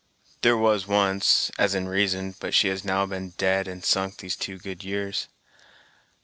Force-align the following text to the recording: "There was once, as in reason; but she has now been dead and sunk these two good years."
"There 0.41 0.57
was 0.57 0.87
once, 0.87 1.51
as 1.59 1.75
in 1.75 1.87
reason; 1.87 2.33
but 2.39 2.55
she 2.55 2.69
has 2.69 2.83
now 2.83 3.05
been 3.05 3.35
dead 3.37 3.67
and 3.67 3.85
sunk 3.85 4.17
these 4.17 4.35
two 4.35 4.57
good 4.57 4.83
years." 4.83 5.27